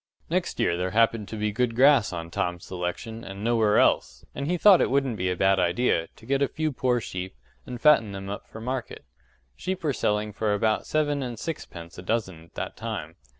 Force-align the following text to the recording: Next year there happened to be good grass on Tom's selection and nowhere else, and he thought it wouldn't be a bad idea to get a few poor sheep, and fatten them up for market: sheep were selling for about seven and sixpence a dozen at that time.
Next 0.31 0.59
year 0.59 0.77
there 0.77 0.89
happened 0.89 1.27
to 1.27 1.37
be 1.37 1.51
good 1.51 1.75
grass 1.75 2.11
on 2.11 2.31
Tom's 2.31 2.65
selection 2.65 3.23
and 3.23 3.43
nowhere 3.43 3.77
else, 3.77 4.25
and 4.33 4.47
he 4.47 4.57
thought 4.57 4.81
it 4.81 4.89
wouldn't 4.89 5.15
be 5.15 5.29
a 5.29 5.35
bad 5.35 5.59
idea 5.59 6.07
to 6.15 6.25
get 6.25 6.41
a 6.41 6.47
few 6.47 6.71
poor 6.71 6.99
sheep, 6.99 7.35
and 7.67 7.79
fatten 7.79 8.11
them 8.11 8.27
up 8.27 8.47
for 8.47 8.59
market: 8.59 9.05
sheep 9.55 9.83
were 9.83 9.93
selling 9.93 10.33
for 10.33 10.55
about 10.55 10.87
seven 10.87 11.21
and 11.21 11.37
sixpence 11.37 11.99
a 11.99 12.01
dozen 12.01 12.45
at 12.45 12.55
that 12.55 12.75
time. 12.75 13.15